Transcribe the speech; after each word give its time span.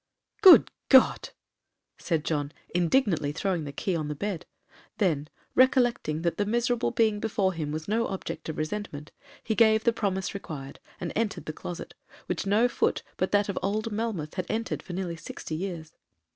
'Good 0.41 0.71
God!' 0.89 1.29
said 1.99 2.25
John, 2.25 2.51
indignantly 2.73 3.31
throwing 3.31 3.65
the 3.65 3.71
key 3.71 3.95
on 3.95 4.07
the 4.07 4.15
bed; 4.15 4.47
then, 4.97 5.29
recollecting 5.53 6.23
that 6.23 6.37
the 6.39 6.45
miserable 6.47 6.89
being 6.89 7.19
before 7.19 7.53
him 7.53 7.71
was 7.71 7.87
no 7.87 8.07
object 8.07 8.49
of 8.49 8.57
resentment, 8.57 9.11
he 9.43 9.53
gave 9.53 9.83
the 9.83 9.93
promise 9.93 10.33
required, 10.33 10.79
and 10.99 11.13
entered 11.15 11.45
the 11.45 11.53
closet, 11.53 11.93
which 12.25 12.47
no 12.47 12.67
foot 12.67 13.03
but 13.17 13.31
that 13.31 13.47
of 13.47 13.59
old 13.61 13.91
Melmoth 13.91 14.33
had 14.33 14.47
entered 14.49 14.81
for 14.81 14.93
nearly 14.93 15.17
sixty 15.17 15.53
years. 15.53 15.91